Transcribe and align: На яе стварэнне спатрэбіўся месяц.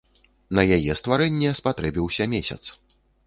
На 0.59 0.63
яе 0.77 0.95
стварэнне 1.01 1.51
спатрэбіўся 1.61 2.27
месяц. 2.35 2.61